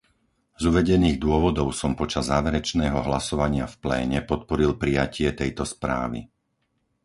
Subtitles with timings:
[0.57, 6.19] Z uvedených dôvodov som počas záverečného hlasovania v pléne podporil prijatie tejto správy.